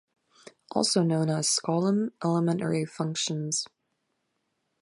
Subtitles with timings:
[0.71, 3.67] Also known as Skolem elementary functions.